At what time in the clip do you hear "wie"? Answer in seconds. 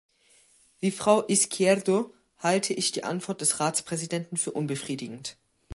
0.79-0.89